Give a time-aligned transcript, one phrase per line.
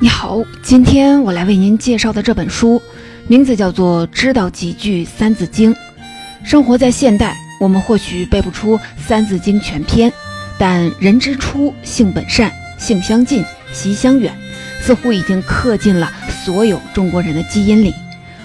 [0.00, 2.82] 你好，今天我来为您介绍的这本书，
[3.28, 5.72] 名字叫做《知道几句三字经》。
[6.42, 10.12] 生活在现代，我们或许背不出《三字经》全篇，
[10.58, 14.34] 但“人之初，性本善，性相近，习相远”
[14.82, 16.12] 似乎已经刻进了
[16.44, 17.94] 所有中国人的基因里。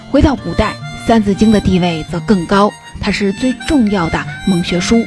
[0.08, 0.72] 回到古代，
[1.06, 5.04] 《三字经》的地位则更高，它是最重要的蒙学书。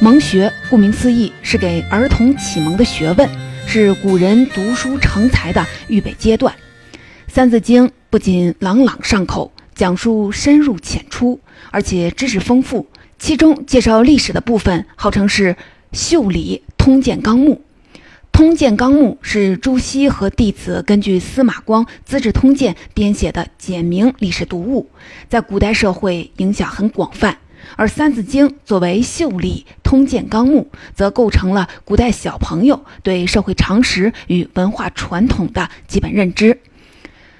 [0.00, 3.28] 蒙学顾名思义，是给儿童启蒙的学问。
[3.66, 6.54] 是古人读书成才的预备阶段，
[7.28, 11.38] 《三字经》不仅朗朗上口，讲述深入浅出，
[11.70, 12.86] 而且知识丰富。
[13.18, 15.52] 其中介绍历史的部分号称是
[15.92, 17.62] 《秀理通鉴纲目》。
[18.32, 24.88] 《通鉴纲目》是朱熹和弟子根据司马光《资治通鉴》编写的简明历史读物，
[25.28, 27.36] 在古代社会影响很广泛。
[27.74, 36.60] 而《三字经》作为秀丽通鉴纲目，则构成了古代小朋友对社会常识与文化传统的基本认知。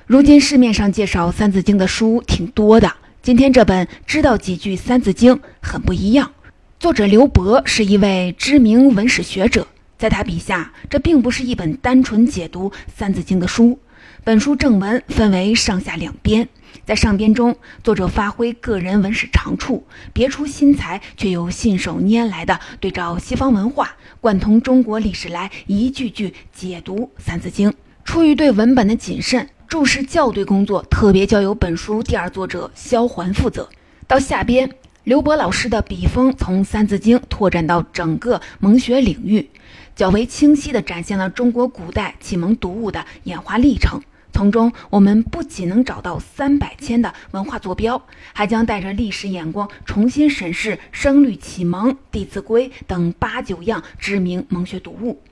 [0.06, 6.32] 如今市面上介绍《三字经》的书挺多的，今天这本《知道几句三字经》很不一样。
[6.78, 9.66] 作者刘伯是一位知名文史学者，
[9.98, 13.78] 在他笔下，这并不是一本单纯解读《三字经》的书。
[14.22, 16.48] 本书正文分为上下两编。
[16.84, 27.70] 在上边中，作者发挥个人文史长处，别出心裁，却又信手拈来的对照西方文化，贯通中国历史来一句句解读《三字经》。
[28.04, 33.68] 出于对文本的谨慎，注释校对工作特别交由本书第二作者萧环负责。
[34.06, 34.70] 到下边，
[35.02, 39.50] 刘博老师的笔锋从《三字经》拓展到整个蒙学领域，
[39.96, 44.00] 较为清晰地展现了中国古代启蒙读物的演化历程。
[44.36, 48.02] 从中，我们不仅能找到三百千的文化坐标，
[48.34, 55.22] 还将带着历史眼光重新审视《声律启蒙》《弟子规》等八九样知名蒙学读物。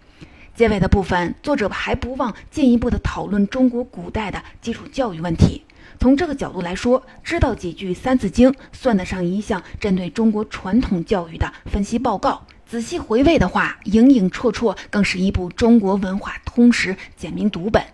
[0.54, 5.64] 结尾的部分，作者还不忘进一步的讨论中国古代的基础教育问题。
[6.00, 12.46] 从这个角度来说，知道几句《三字经》算得上一项针对中国传统教育的分析报告。
[12.66, 17.84] 仔细回味的话，影影绰绰，更是一部中国文化通识简明读本。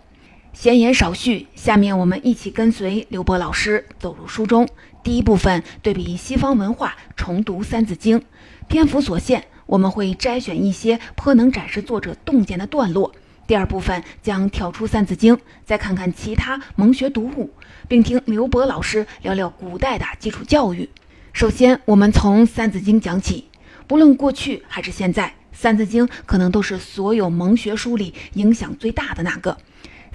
[0.53, 4.67] 闲言少叙，下面我们一起跟随刘博老师走入书中。
[5.01, 8.19] 第一部分对比西方文化，重读《三字经》。
[8.67, 13.11] 篇幅所限，我们会摘选一些颇能展示作者洞见的段落。
[13.47, 15.35] 第二部分将跳出《三字经》，
[15.65, 17.49] 再看看其他蒙学读物，
[17.87, 20.89] 并听刘博老师聊聊古代的基础教育。
[21.31, 23.47] 首先，我们从《三字经》讲起。
[23.87, 29.51] 不论过去还是现在，《三字经》可能都是所有蒙学书里影响最大的那个。《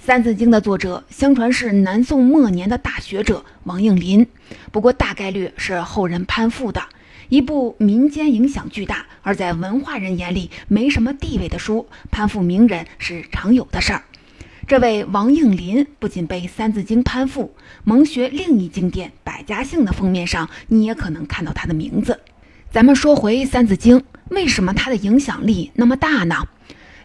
[0.06, 4.24] 三字经》的作者，相传是南宋末年的大学者王应麟，
[4.70, 6.80] 不过大概率是后人攀附的。
[7.28, 14.04] 一部民间影响巨大，而在文化人眼里没什么地位的书，攀附名人是常有的事儿。
[14.68, 17.52] 这位王应麟不仅被《三字经》攀附，
[17.82, 22.20] 蒙学另一经典《百家姓》的封面上，你也可能看到他的名字。
[22.70, 26.46] 咱们说回《三字经》，为什么它的影响力那么大呢？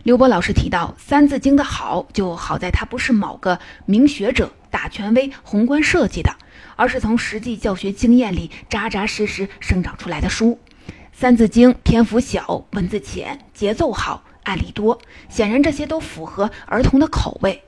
[0.04, 6.36] 刘波老师提到，《三字经》的好就好在它不是某个名学者、大权威宏观设计的，
[6.76, 10.58] 而是从实际教学经验里扎扎实实生长出来的书。
[11.12, 17.62] 《三字经》篇幅小，文字浅，节奏好，案例多，显然这些都符合儿童的口味。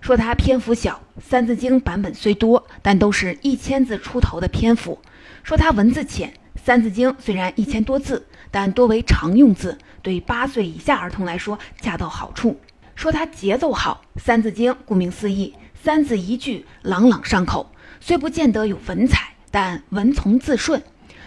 [0.00, 4.98] 说它篇幅小，《三字经》版本虽多，但都是一千字出头的篇幅；
[5.44, 9.76] 说它文字浅，《三字经》虽然一千多字，但多为常用字。
[10.00, 12.58] 对八岁以下儿童来说恰到好处。
[12.94, 17.70] 说它节奏好，《三字经》顾名思义，三字一句，朗朗上口。
[18.00, 20.82] 虽不见得有文采，但文从字顺。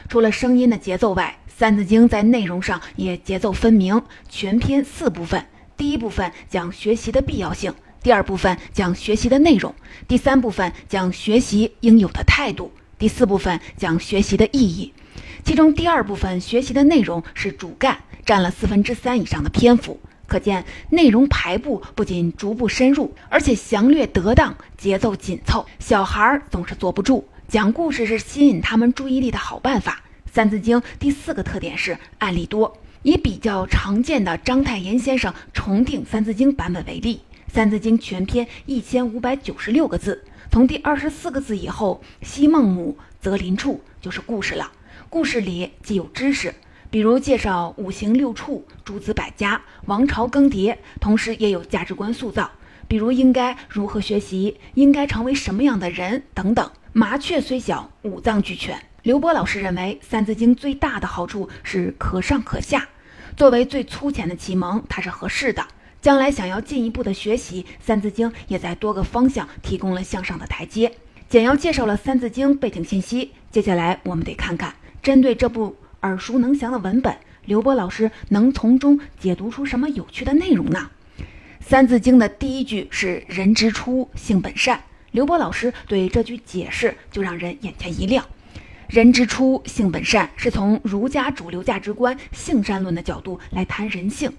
[0.10, 4.02] 除了声音的节奏外，《三字经》在内容上也节奏分明。
[4.28, 5.46] 全篇四部分，
[5.78, 9.74] 第一部分讲学习的必要性，第二部分讲学习的内容，
[10.07, 14.94] 第三部分讲学习应有的态度，第四部分讲学习的意义。
[15.44, 17.98] 其中第二部分学习的内容是主干。
[18.24, 25.66] 占了四分之三以上的篇幅，可见内容排布不仅逐步深入，而且详略得当，节奏紧凑。
[25.80, 30.04] 小孩儿总是坐不住，讲故事是吸引他们注意力的好办法。
[30.32, 32.78] 《三字经》第四个特点是案例多。
[33.02, 37.22] 以比较常见的章太炎先生重定《三字经》版本为例，
[37.54, 44.72] 《三字经》全篇一千五百九十六个字，从第二十四个字以后，“昔孟母，择邻处”就是故事了。
[45.12, 46.56] 故事里既有知识。
[46.90, 52.50] 比如介绍五行六畜、诸子百家、王朝更迭，同时也有价值观塑造，
[52.88, 56.72] 比如应该如何学习，应该成为什么样的人等等。
[56.94, 58.81] 麻雀虽小，五脏俱全。
[59.04, 62.88] 刘波老师认为，《三字经》最大的好处是可上可下，
[63.36, 65.68] 作为最粗浅的启蒙，它是合适的。
[66.02, 70.94] 将来想要进一步的学习《三字经》，也在多个方向提供了向上的台阶。
[71.28, 77.15] 简要介绍了《三字经》背景信息，接下来我们得看看，针对这部耳熟能详的文本，
[77.45, 80.92] 刘波老师能从中解读出什么有趣的内容呢？
[81.59, 88.25] 《三字经》的第一句是“人之初，性本善”，刘波老师对这句解释就让人眼前一亮。
[88.89, 94.31] “人之初，性本善”是从儒家主流价值观性善论的角度来谈人性。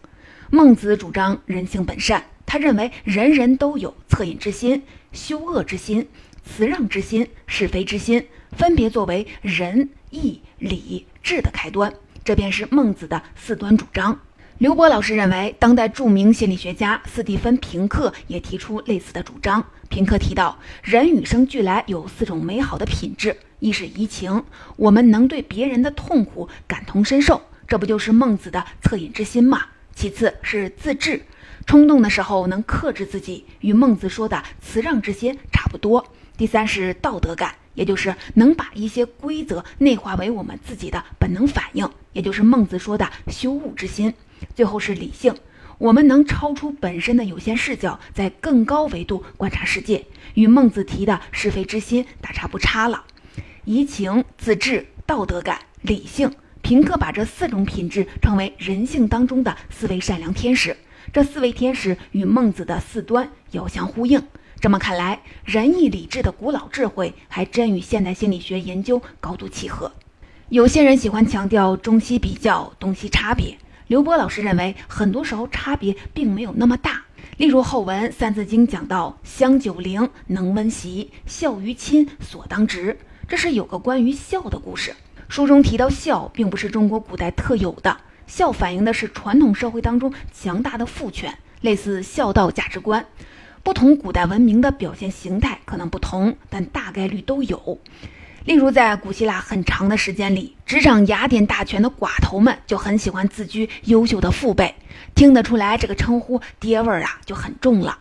[0.51, 4.83] 孟子主张人性本善，他认为人人都有恻隐之心、
[5.13, 6.07] 羞恶之心、
[6.45, 11.93] 辞让之心、是非之心，分别作为仁、义、礼、智的开端，
[12.25, 14.17] 这便是孟子的四端主张。
[14.59, 19.65] 刘波老师认为，当代著名心理学家斯蒂芬·平克也提出类似的主张。
[19.89, 24.45] 平克提到，人与生俱来有四种美好的品质：一是移情，
[24.77, 29.67] 我们能对别人的痛苦感同身受，这不就是孟子的恻隐之心吗？
[29.97, 31.23] 其次是自制，
[31.67, 36.07] 冲动的时候能克制自己，与孟子说的辞让之心差不多。
[36.37, 44.13] 第三是道德感，也就是能把一些规则内化为我们自己的本能反应，也就是孟子说的羞恶之心。
[44.55, 45.35] 最后是理性，
[45.79, 50.05] 我们能超出本身的有限视角，在更高维度观察世界，
[50.35, 53.05] 与孟子提的是非之心大差不差了。
[53.65, 56.31] 移情、自制、道德感、理性。
[56.63, 60.77] 平克把这四种品质称为人性当中的四位善良天使，
[61.13, 64.23] 这四位天使与孟子的四端遥相呼应。
[64.63, 69.91] 这么看来，仁义礼智的古老智慧还真与现代心理学研究高度契合。
[70.51, 77.03] 有些人喜欢强调中西比较、东西差别，刘波老师认为，很多时候差别并没有那么大。
[77.39, 84.95] 例如后文《三字经》讲到“香九龄，能温席，孝于亲，所当执”，这是有个关于孝的故事。
[85.29, 87.97] 书中提到孝，并不是中国古代特有的，
[88.29, 93.05] 孝反映的是传统社会当中强大的父权，类似孝道价值观。
[93.63, 97.79] 不同古代文明的表现形态可能不同，但大概率都有。
[98.45, 104.75] 例如，在古希腊很长的时间里，执掌雅典大权的寡头们就很喜欢自居优秀的父辈，
[105.15, 107.99] 听得出来这个称呼爹味儿啊就很重了。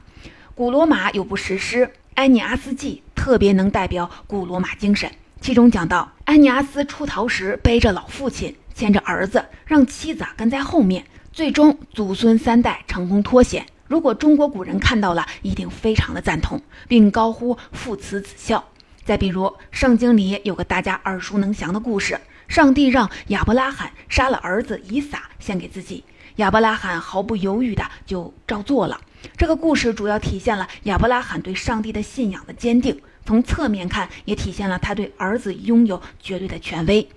[0.55, 1.85] 古罗马有部史诗
[2.15, 5.11] 《安尼阿斯纪》，特别能代表古罗马精神。
[5.39, 13.67] 其中讲到，安尼阿斯出逃时背着老父亲，牵着儿子，让妻子跟在后面，最终祖孙三代成功脱险。
[13.91, 18.63] 如果中国古人看到了，一定非常的赞同，并高呼父慈子孝。
[19.03, 22.17] 再比如，圣经里有个大家耳熟能详的故事：
[22.47, 26.05] 上帝让亚伯拉罕杀了儿子以撒献给自己，
[26.37, 28.97] 亚伯拉罕毫不犹豫的就照做了。
[29.35, 32.97] 这个故事主要体现了亚伯拉罕对上帝的信仰的坚定。
[33.25, 37.09] 从侧面看，也体现了他对儿子拥有绝对的权威，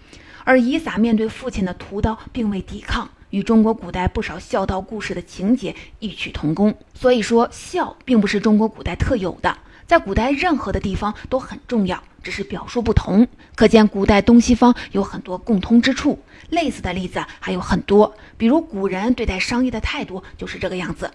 [0.43, 6.73] 而以撒面对父亲的屠刀，并未抵抗，与中国古代不少孝道故事的情节异曲同工。
[6.95, 9.59] 所以说，孝并不是中国古代特有的，
[9.89, 13.27] 在古代任何的地方都很重要，只是表述不同。
[13.57, 16.17] 可见古代东西方有很多共通之处，
[16.51, 21.11] 类似的例子还有很多，比如古人对待商业的态度就是这个样子。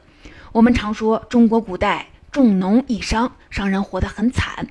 [0.51, 2.07] 我们常说中国古代。
[2.31, 4.67] 重农抑商，商人活得很惨。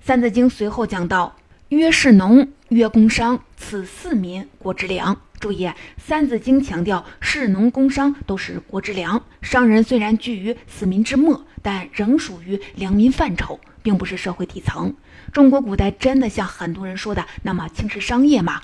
[0.00, 1.36] 三字经随后讲到
[1.68, 5.68] ：“曰是农，曰工商，此四民国之良。”注意，
[5.98, 9.24] 三字经强调士农工商都是国之良。
[9.40, 14.94] 商人虽然居于四民之末，但仍属于良民范畴，并不是社会底层。
[15.32, 18.62] 中国古代真的像很多人说的那么轻视商业吗？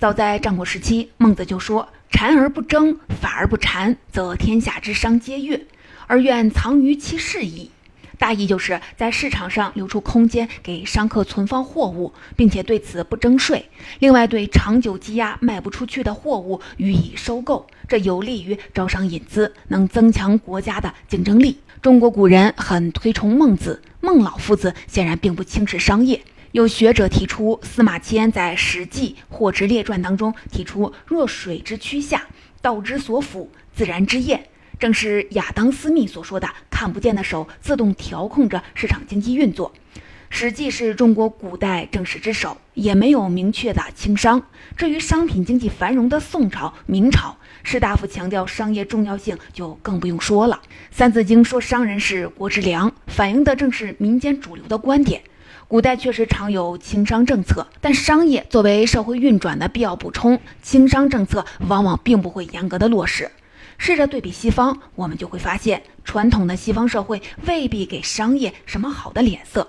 [0.00, 5.66] 早在战国时期，孟子就说：“禅而不争，法而不禅，则天下之商皆悦，
[6.08, 7.70] 而愿藏于其事矣。”
[8.18, 13.64] 大意就是在市场上留出空间给商客存放货物，并且对此不征税。
[14.00, 21.58] 另外，对长久积压卖不出去的货物予以收购，这有利于招商引资，能增强国家的竞争力。
[21.80, 26.20] 中国古人很推崇孟子，孟老夫子显然并不轻视商业。
[26.50, 32.26] 有学者提出，司马迁在《史记·货殖列传》当中提出：“若水之趋下，
[32.60, 34.46] 道之所辅，自然之验。”
[34.78, 39.72] 正是亚当·斯密所说的“看不见的手自动调控着市场经济运作”。
[40.30, 44.42] 《史记》是中国古代政史之首，也没有明确的轻商。
[44.76, 50.60] 至于商品经济繁荣的宋朝、明朝，士大夫强调商业重要性，就更不用说了。
[50.90, 55.22] 《三字经》说商人是国之良，反映的正是民间主流的观点。
[55.66, 63.30] 古代确实常有轻商政策，但商业作为社会运转的必要补充，轻商政策往往并不会严格的落实。
[63.78, 69.66] 试着对比西方，我们就会发现，传统的西方社会未必给商业什么好的脸色。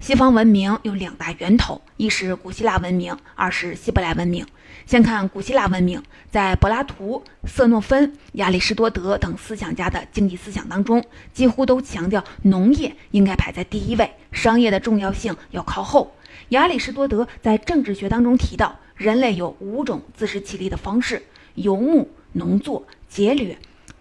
[0.00, 4.44] 西方文明有两大源头，一是古希腊文明，二是希伯来文明。
[4.84, 16.14] 先看古希腊文明，在柏拉图、色诺芬、亚里士多德等思想家的经济思想当中，几乎都强调农业应该排在第一位，商业的重要性要靠后。
[16.50, 21.22] 亚里士多德在政治学当中提到，人类有五种自食其力的方式：
[21.54, 23.56] 游牧、农作、劫掠、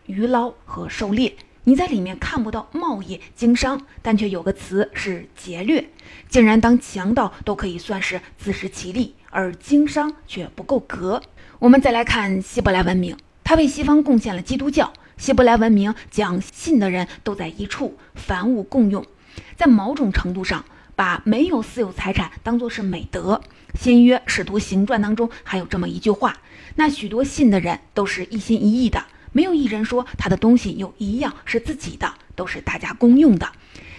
[0.07, 1.35] 渔捞和狩猎。
[1.65, 5.87] 你在里面看不到贸易经商，但却有个词是劫掠，
[6.29, 11.21] 竟然当强盗都可以算是自食其力，而经商却不够格。
[11.59, 14.91] 我们再来看希伯来文明，它为西方贡献了基督教。
[15.15, 19.05] 希伯来文明讲信的人都在一处，凡物共用，
[19.55, 23.41] 在某种程度上把没有私有财产当作是美德。
[23.73, 26.37] 新约使徒行传当中还有这么一句话：
[26.75, 29.03] 那许多信的人都是一心一意的。
[29.31, 33.51] 没有一人说他的东西有一样是自己的，都是大家公用的。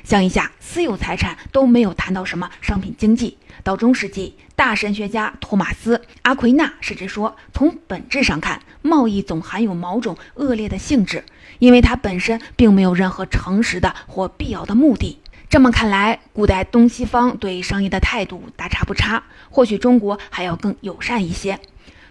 [0.04, 3.38] 想一下，私有财产都没有谈到什么商品经济。
[3.64, 11.24] 到中世纪，大神学家托马斯·阿奎那甚至说，从本质上看，贸易总含有某种恶劣的性质，
[11.58, 15.18] 因为它本身并没有任何诚实的或必要的目的。
[15.54, 21.60] 这么看来，古代东西方对商业的态度大差不差，或许中国还要更友善一些。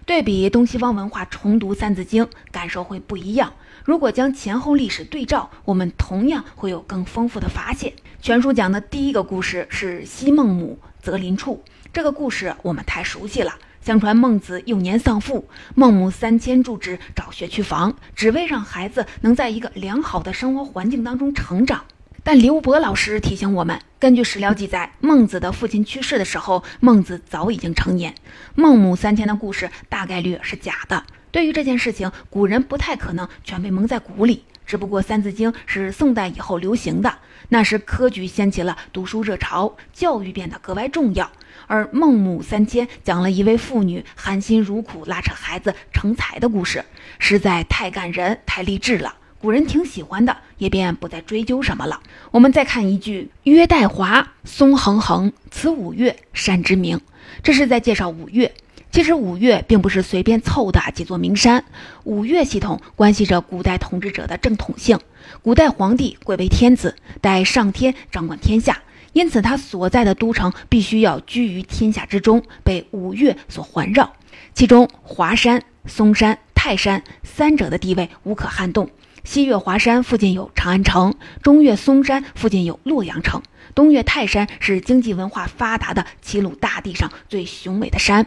[0.06, 3.52] 对比东西方文化重读《三字经》，感受会不一样。
[3.84, 7.92] 如果将前后历史对照，我们同样会有更丰富的发现。
[8.22, 11.62] 全书讲的第一个故事是西孟母择邻处。
[11.92, 13.56] 这个故事我们太熟悉了。
[13.82, 21.84] 相传孟子幼年丧父，孟母三迁住址找学区房，只为让孩子能在一个良好的生活环境当中成长。
[22.26, 28.14] 但刘博老师提醒我们，根据史料记载，孟子的父亲去世的时候，孟子早已经成年。
[28.54, 31.04] 孟母三迁的故事大概率是假的。
[31.30, 34.42] 对于这件事情，古人不太可能全被蒙在鼓里。
[34.64, 37.18] 只不过《三字经》是宋代以后流行的，
[37.50, 41.30] 那时科举掀起了读书热潮，教育变得格外重要。
[41.66, 46.86] 而孟母三迁讲了一位妇女含辛茹苦拉扯孩子成才的故事，
[47.18, 49.16] 实在太感人、太励志了。
[49.44, 52.00] 古人挺喜欢的，也便不再追究什么了。
[52.30, 56.98] 我们再看一句：“约代华，松横横，此五岳山之名。”
[57.44, 58.54] 这是在介绍五岳。
[58.90, 61.62] 其实五岳并不是随便凑的几座名山，
[62.04, 64.98] 五岳系统关系着古代统治者的正统性。
[65.42, 68.80] 古代皇帝贵为天子，代上天掌管天下，
[69.12, 74.10] 因此他所在的都城必须要居于天下之中，被五岳所环绕。
[74.54, 78.88] 其中华山、嵩山、泰山三者的地位无可撼动。
[79.24, 83.42] 西岳华山附近有长安城，中岳嵩山附近有洛阳城，
[83.74, 88.26] 东岳泰山是经济文化发达的齐鲁大地上最雄伟的山，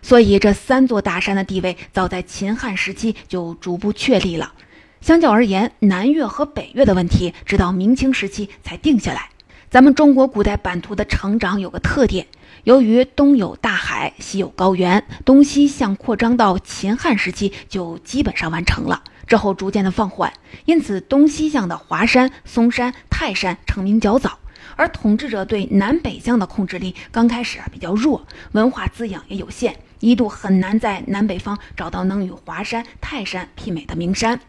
[0.00, 4.54] 所以这三座大山的地位早在秦汉时期就逐步确立了。
[5.02, 9.28] 相较而言，南岳和北岳的问题直到明清时期才定下来。
[9.68, 12.26] 咱们中国古代版图的成长有个特点，
[12.64, 19.04] 由于东有大海，西有高原，东西向扩张到秦汉时期就基本上完成了。
[19.28, 20.32] 之后逐渐的放缓，
[20.64, 24.38] 因此东西向的华山、嵩山、泰山成名较早，
[24.74, 34.40] 而统治者对南北向的控制力刚开始啊比较弱，文化滋养也有限，一度很难在南北方找到能与华山、泰山媲美的名山。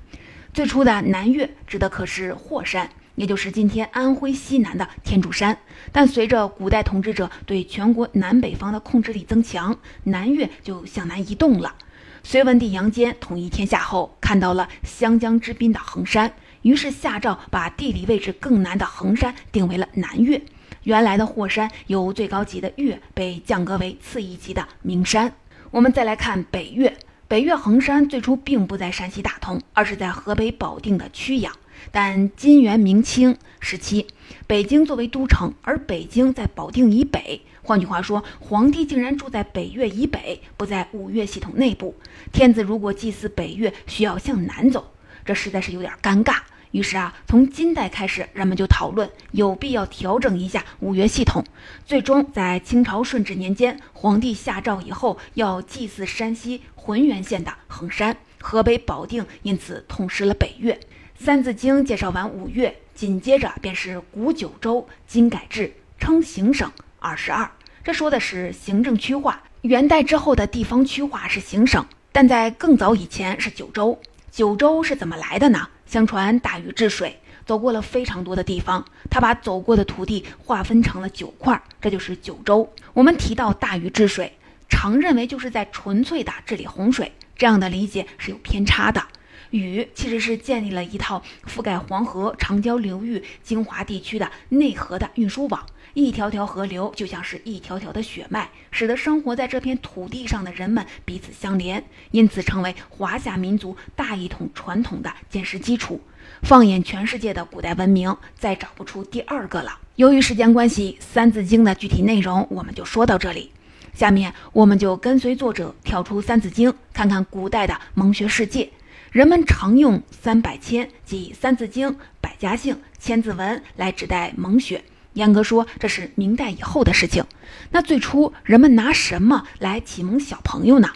[0.54, 5.58] 最初的南岳指的可是霍山，也就是今天安徽西南的天柱山。
[5.92, 11.76] 但随着古代统治者对全国南北方的控制力增强，南岳就向南移动了。
[12.24, 20.42] 隋文帝杨坚统一天下后，看到了湘江之滨的衡山，于是下诏把地理位置更南的衡山定为了南岳。
[20.84, 25.34] 原来的霍山由最高级的岳被降格为次一级的名山。
[25.72, 26.96] 我们再来看北岳，
[27.28, 31.54] 北岳衡山最初并不在山西大同，而是在河北保定的曲阳。
[31.92, 34.08] 但金元明清时期，
[34.48, 37.42] 北京作为都城，而北京在保定以北。
[37.62, 41.96] 换句话说，皇帝竟然住在北岳以北，不在五岳系统内部。
[42.32, 44.92] 天子如果祭祀北岳，需要向南走，
[45.24, 46.38] 这实在是有点尴尬。
[46.72, 51.44] 于是啊，从金代开始，人们就讨论有必要调整一下五岳系统。
[51.84, 60.80] 最终在清朝顺治年间，皇帝下诏以后，要祭祀山西浑源县的衡山，河北保定因此痛失了北岳。
[61.22, 67.52] 三字经介绍完五岳，紧接着便是古九州，今改制称行省二十二。
[67.84, 74.00] 这说的是行政区划，元代之后的地方区划是行省，但在更早以前是九州。
[74.32, 75.68] 九州是怎么来的呢？
[75.86, 82.72] 相传大禹治水，走过了非常多的地方，他把走过的土地划分成了九块，这就是九州。
[82.94, 84.32] 我们提到大禹治水，
[84.70, 89.06] 常认为就是在纯粹的治理洪水，这样的理解是有偏差的。
[89.52, 95.66] 禹其实是建立了一套覆盖黄河、长江流域精华地区的内河的运输网。
[95.96, 106.00] 一条条河流就像是一条条的血脉，使得生活在这片土地上的人们彼此相连，因此成为华夏民族大一统传统的坚实基础。
[106.44, 109.80] 放眼全世界的古代文明，再找不出第二个了。
[109.96, 113.52] 由于时间关系，《三字经》的具体内容我们就说到这里。
[113.94, 118.70] 下面我们就跟随作者跳出《三字经》，看看古代的蒙学世界。
[119.12, 121.90] 人们常用“三百千”即《三字经》
[122.22, 124.84] 《百家姓》《千字文》来指代蒙学。
[125.14, 127.26] 严格说，这是明代以后的事情。
[127.72, 130.90] 那最初人们拿什么来启蒙小朋友呢？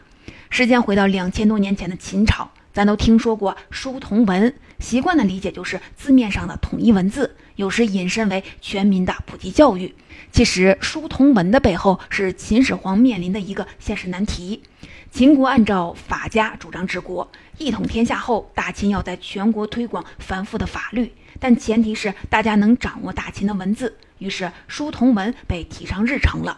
[0.51, 9.95] 时间回到两千多年前的秦朝，咱都听说过书同文，习惯的理解就是字面上的统一文字，有时引申为全民的普及教育。
[10.31, 14.61] 其实，书同文的背后是秦始皇面临的一个现实难题。
[15.13, 17.29] 秦国按照法家主张治国，
[17.59, 23.95] 一统天下后，大秦要在全国推广繁复的法律，但前提是大家能掌握大秦的文字。
[24.17, 26.57] 于是，书同文被提上日程了。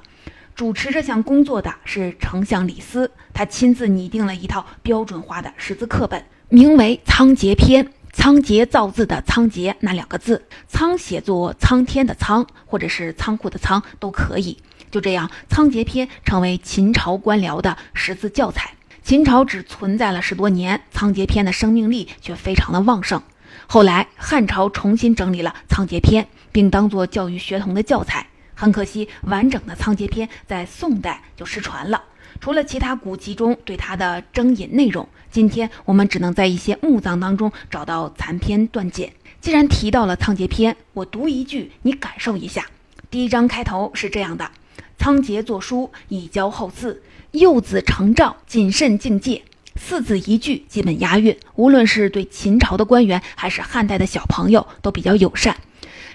[0.55, 7.83] 主持这项工作的是丞相李斯，他亲自拟定了一套标准化的识字课本，名为《仓颉篇》。
[8.13, 14.57] 仓颉造字的“仓颉”那两个字，仓写作苍天的“苍”，或者是仓库的“仓”都可以。
[14.95, 18.75] 就这样，《仓颉篇》成为秦朝官僚的识字教材。
[19.03, 23.21] 秦朝只存在了十多年，《仓颉篇》的生命力却非常的旺盛。
[23.67, 26.23] 后来，汉朝重新整理了《仓颉篇》。
[26.53, 28.25] 并当作教育学童的教材。
[28.53, 32.01] 很可惜，完整的《仓颉篇》在宋代就失传了。
[32.39, 39.11] 除了其他古籍中对它的征引内容，今天我们只能在一些墓葬当中找到残篇断简。
[39.41, 42.65] 既然提到了《仓颉篇》，我读一句，你感受一下。
[43.11, 44.49] 第一章开头是这样的
[44.97, 46.97] ：“仓颉作书，以教后嗣。
[47.31, 49.43] 幼子成兆，谨慎敬戒。
[49.75, 51.37] 四字一句，基本押韵。
[51.55, 55.57] 无论是对秦朝的官员，还是汉代的小朋友，都比较友善。”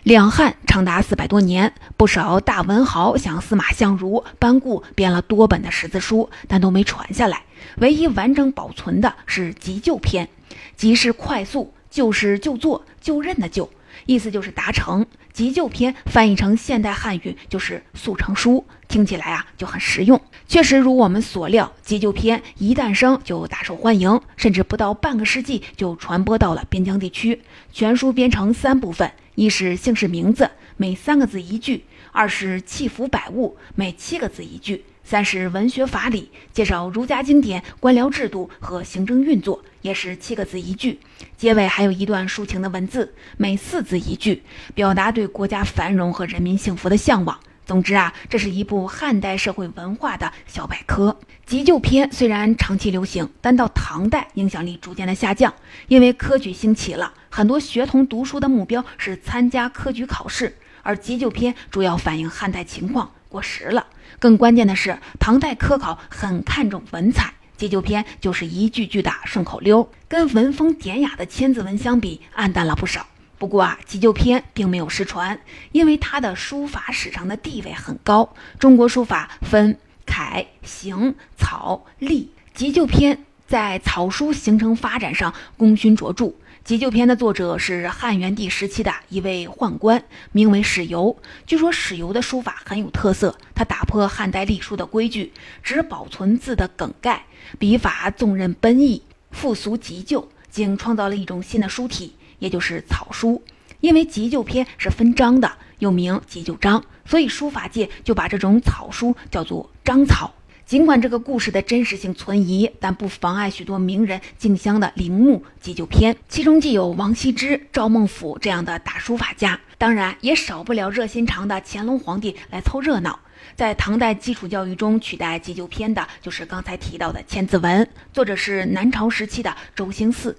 [0.02, 7.42] 两汉长达四百多年，不少大文豪像司马相如、班固编了多本的识字书，但都没传下来。
[7.76, 10.30] 唯一完整保存的是急救篇，
[10.74, 13.68] 急是快速，救是就做、就任的救，
[14.06, 15.04] 意思就是达成。
[15.32, 20.20] 急救篇翻译成现代汉语就是速成书，听起来啊就很实用。
[20.46, 27.40] 确实如我们所料，急救篇一诞生就大受欢迎，甚至不到半个世纪就传播到了边疆地区。
[27.72, 29.10] 全书编成三部分。
[29.36, 31.80] 一是姓氏名字，每三个字一句；
[32.12, 41.00] 二是器符百物，每七个字一句；三是文学法理，介绍儒家经典、官僚制度和行政运作，也是七个字一句。
[41.36, 47.36] 结尾还有一段抒情的文字，每四字一句，表达对国家繁荣和人民幸福的向往。
[47.66, 51.18] 总之啊，这是一部汉代社会文化的小百科。
[51.44, 55.52] 急救篇虽然长期流行，但到唐代影响力逐渐的下降，
[55.88, 63.86] 因为科举兴起了，很多学童读书的目标是参加科举考试，而急救篇主要反映汉代情况过时了。
[64.18, 73.06] 更关键的是，唐代科考很看重文采，急救篇就是一句句的顺口溜，跟文风典雅的千字文相比，暗淡了不少。
[73.38, 75.40] 不过啊，急救篇并没有失传，
[75.72, 78.34] 因为它的书法史上的地位很高。
[78.58, 86.34] 中国书法分楷、行、草、隶，急救篇在草书形成发展上功勋卓著。
[86.62, 91.16] 急救篇的作者是汉元帝时期的一位宦官，名为史游。
[91.46, 97.24] 据说史游的书法很有特色，他打破汉代隶书的规矩，只保存字的梗概，
[97.58, 102.14] 笔法纵任奔逸，复俗急救，竟创造了一种新的书体。
[102.38, 103.42] 也就是草书，
[103.80, 110.32] 因为急救篇是分章的，又名急救章，所以书法界就把这种草书叫做章草。
[110.70, 123.18] 尽管这个故事的真实性存疑，但不妨碍许多名人竞相的陵墓急救篇，其中既有王羲之、赵孟頫这样的大书法家，当然也少不了热心肠的乾隆皇帝来凑热闹。
[123.56, 130.36] 在唐代基础教育中取代急救篇的就是刚才提到的《千字文》，作者是南朝时期的周兴嗣。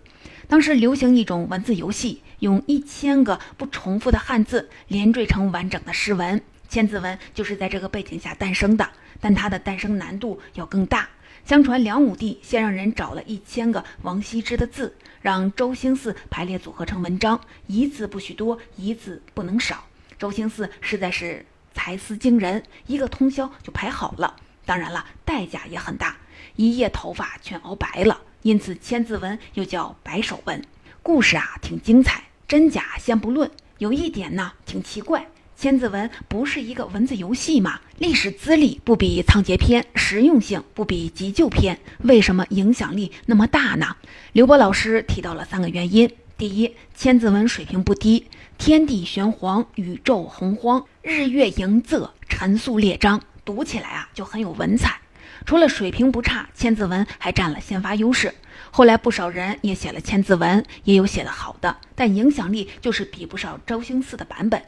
[0.48, 6.39] 当时流行一种文字游戏，用一千个不重复的汉字连缀成完整的诗文，
[6.72, 8.90] 《千字文》就是在这个背景下诞生的。
[9.20, 11.08] 但它的诞生难度要更大。
[11.46, 19.86] 相传梁武帝先让人找了一千个王羲之的字，让周兴嗣排列组合成文章，一字不许多，一字不能少。
[20.18, 24.36] 周兴嗣实在是才思惊人，一个通宵就排好了。
[24.66, 26.18] 当然了，代价也很大，
[26.56, 28.22] 一夜头发全熬白了。
[28.44, 30.64] 因此，千字文又叫白首文。
[31.04, 33.52] 故事啊，挺精彩，真假先不论。
[33.80, 35.28] 有一点呢，挺奇怪，
[35.62, 37.80] 千字文不是一个文字游戏吗？
[38.00, 43.95] 历史资历不比仓颉篇，实用性不比急救篇，为什么影响力那么大呢？
[44.32, 48.26] 刘波老师提到了三个原因：第一，千字文水平不低，
[48.58, 55.00] 天地玄黄，宇宙洪荒，日月盈仄，陈述列张，读起来啊就很有文采。
[55.45, 58.34] 除了水平不差，千字文还占了先发优势。
[58.71, 64.60] 后来不少人也写了千字文，也有写得好的，但影响力就是比不上周兴嗣的版本。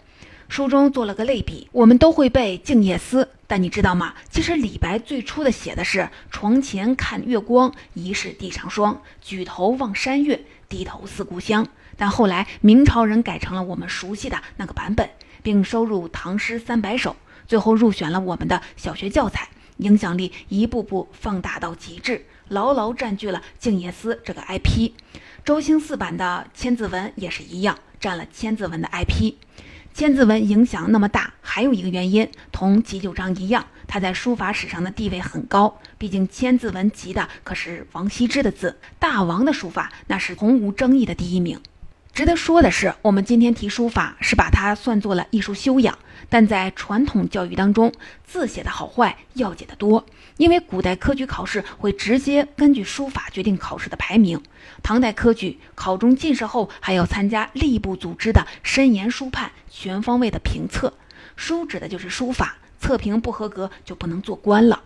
[0.54, 4.14] 书中做了个类比，我们都会背《静夜思》，但你知道吗？
[4.30, 9.02] 其实李白最初的写的是“床前看月光，疑是地上霜。
[9.20, 15.10] 举头望山月，低头思故乡。”但后来明朝人改成了我们熟悉的那个版本，
[15.42, 17.10] 并收入《唐诗三百首》，
[17.48, 19.50] 最后入选了我们的小学教材。
[19.78, 24.92] 影响力一步步放大到极致，牢牢占据了《静夜思》这个 IP。
[25.44, 29.34] 周星四版的《千字文》也是一样，占了《千字文》的 IP。
[29.94, 35.80] 千字文影响那么大，还有一个原因，同急救章一样，他在书法史上的地位很高。
[36.00, 41.62] 毕竟千字文集的可是王羲之的字，大王的书法那是从无争议的第一名。
[42.12, 47.94] 值得说的是，我们今天提书法是把它算作了艺术修养，但在传统教育当中，
[48.26, 50.04] 字写的好坏要紧得多。
[50.38, 54.42] 因为古代科举考试会直接根据书法决定考试的排名，
[54.82, 60.94] 唐代科举考中进士后还要参加吏部组织的申言书判，全方位的评测。
[61.36, 64.82] 书指的就是书法，测评不合格就不能做官了。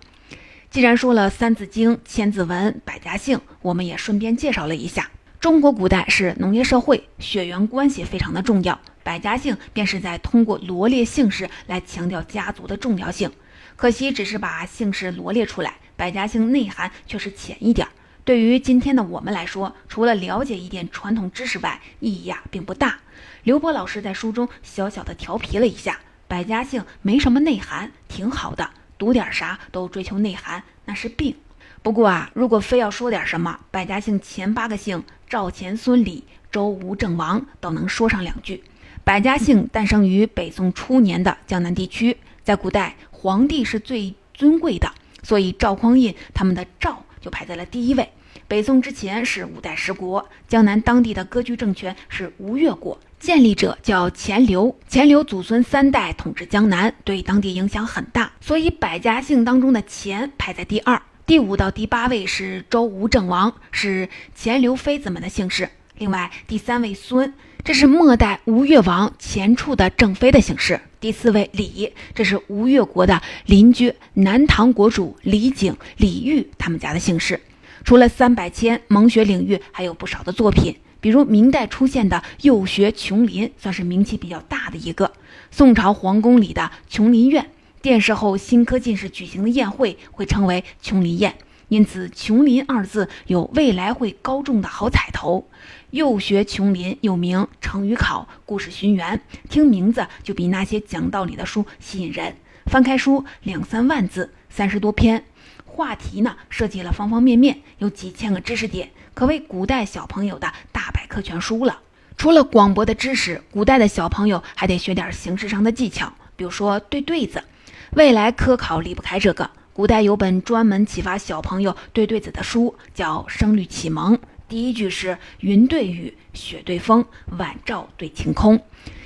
[0.70, 5.10] 既然说了《三字经》《千字文》《百家姓》，我们也顺便介绍了一下。
[5.40, 8.78] 中国古代是农业社会，血缘关系非常的重要。
[9.04, 13.32] 百家姓便是在通过罗列姓氏来强调家族的重要性。
[13.78, 17.92] 可惜只是把姓氏罗列出来，百家姓内涵却是浅一点儿。
[18.26, 22.98] 对于今天的我们来说，除了了解一点传统知识外，意义呀并不大。
[23.44, 28.68] 刘波老师在书中小小的调皮了一下，百家姓没什么内涵，挺好的。
[28.98, 31.36] 读点啥都追求内涵，那是病。
[31.84, 38.64] 不过啊，如果非要说点什么，百家姓前八个姓赵、钱、孙、李、周、吴、郑、王都能说上两句。
[39.04, 44.92] 百家姓诞生于北宋初年的江南地区，在古代皇帝是最尊贵的，
[45.24, 48.08] 所以赵匡胤他们的赵就排在了第一位。
[48.48, 61.02] 北宋之前是五代十国，江南当地的割据政权是吴越国，建立者叫钱镠，钱镠祖孙三代统治江南，对当地影响很大，所以百家姓当中的钱排在第二。
[61.26, 65.68] 第五到第八位是周吴郑王，是钱镠妃子们的姓氏。
[65.98, 70.80] 另外，第三位孙，这是末代吴越王钱俶的正妃的姓氏。
[71.00, 77.40] 第四位李，这是吴越国的邻居南唐国主李景、李煜他们家的姓氏。
[77.84, 85.14] 除了三百千，蒙学领域还有不少的作品，比如明代出现的幼学琼林，算是名气比较大的一个。
[85.52, 87.46] 宋朝皇宫里的琼林苑。
[87.80, 91.36] 殿试后新科进士举行的宴会会称为琼林宴，
[91.70, 95.50] 因此“琼林”二字有未来会高中的好彩头。
[95.92, 102.36] 幼学琼林又名成语考、故事寻源，听名字就比那些讲道理的书吸引人。
[102.66, 105.24] 翻开书，两三万字，三十多篇，
[105.66, 111.80] 话题呢涉及了方方面面，有几千个知识点，可谓古代小朋友的大百科全书了。
[112.18, 117.44] 除了广博的知识，古代的小朋友还得学点形式上的技巧，比如说对对子。
[117.92, 119.50] 未来科考离不开这个。
[119.78, 124.18] 古代有本专门启发小朋友对对子的书，叫《声律启蒙》。
[124.50, 127.06] 第一句是“云对雨，雪对风，
[127.38, 128.60] 晚照对晴空”。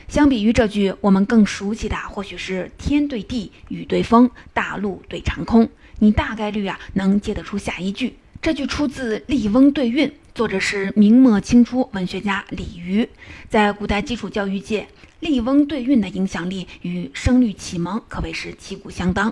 [0.07, 5.67] 相比于这句，我们更熟悉的或许是“天对地，雨对风，大陆对长空”。
[5.99, 8.15] 你大概率啊能接得出下一句。
[8.41, 13.09] 这句出自《笠翁对韵》，作者是明末清初文学家李渔。
[13.49, 14.83] 在古代基础教育界。
[15.19, 19.31] 《笠翁对韵》的影响力与《声律启蒙》可谓是旗鼓相当。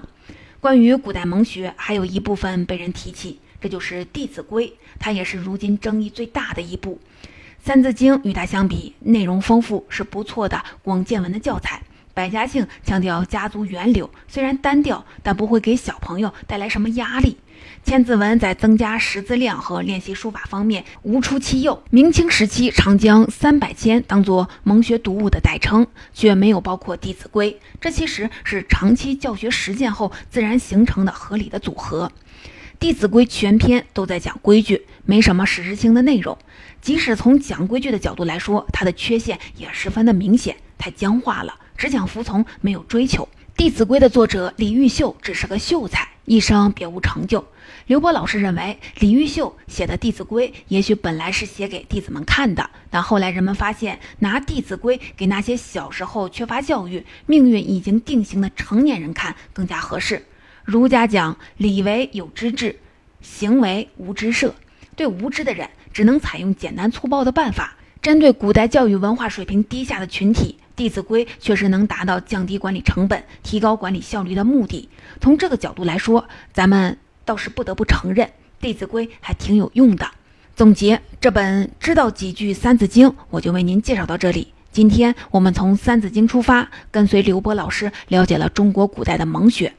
[0.61, 4.67] 关于古代蒙学，还有一部分被人提起，这就是《弟子规》，
[4.99, 6.99] 它也是如今争议最大的一部。
[7.63, 11.81] 《三字经》与它相比，内容丰富，是不错的广见闻的教材。
[12.13, 17.37] 百家姓强调家族源流，虽然单调，但不会给小朋友带来什么压力。
[17.83, 21.81] 千字文在增加识字量和练习书法方面无出其右。
[21.89, 32.11] 明清时期常将三百千当作蒙学读物的代称，却没有包括《弟子规》，这其实是长期教学实践后自然形成的合理的组合。
[32.79, 36.37] 《弟子规》全篇都在讲规矩，没什么实质性的内容。
[36.81, 43.23] 即使从讲规矩的角度来说，它的缺陷也十分的明显，太僵化了，只讲服从，没有追求。
[43.57, 46.07] 《弟子规》的作者李毓秀只是个秀才。
[46.29, 47.43] 一生别无成就。
[47.87, 60.23] 刘波老师认为，李毓秀写的《弟子规》也许本来是写给弟子们看的，但后来人们发现，拿《弟子规》给那些小时候缺乏教育、命运已经定型的成年人看更加合适。
[60.63, 62.77] 儒家讲礼为有之治，
[63.21, 64.53] 行为无之设。
[64.95, 74.87] 对无知的人，只能采用简单粗暴的办法；针对古代教育文化水平低下的群体，《弟子规》确实能达到降低管理成本、提高管理效率的目的。
[75.19, 76.97] 从这个角度来说，咱们。
[77.25, 78.25] 倒是不得不承认，
[78.59, 80.09] 《弟子规》还挺有用的。
[80.55, 84.51] 总结这本知道几句《三字经》，我就为您介绍到这里。
[84.71, 89.71] 今天我们从《三字经》出发，跟随刘波老师了解了中国古代的蒙学。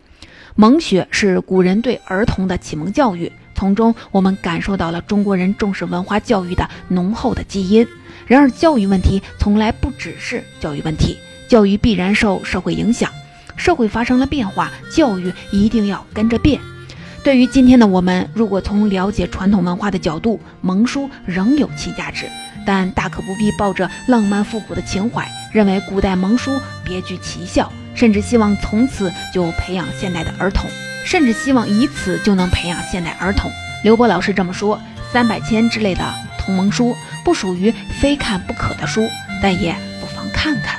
[0.55, 7.87] 蒙学是古人对儿童的启蒙教育，从中我们感受到了中国人重视文化教育的浓厚的基因。
[8.27, 13.13] 然而，教育问题从来不只是教育问题，教育必然受社会影响，
[13.57, 16.59] 社会发生了变化，教育一定要跟着变。
[17.23, 22.25] 对于今天的我们，如果从了解传统文化的角度，蒙书仍有其价值，
[22.65, 26.51] 但大可不必抱着浪漫复古的情怀，认为古代蒙书
[26.83, 30.65] 别具奇效，甚至希望从此就培养现代的儿童，
[31.05, 33.51] 甚至希望以此就能培养现代儿童。
[33.83, 34.81] 刘波老师这么说，
[35.13, 36.05] 三百千之类的
[36.39, 39.09] 同盟书不属于非看不可的书，
[39.43, 40.79] 但也不妨看看。